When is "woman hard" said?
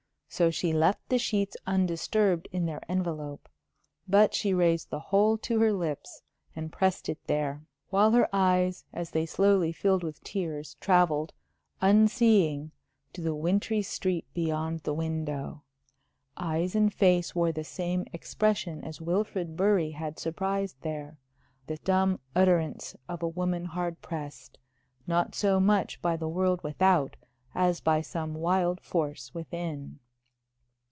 23.27-24.01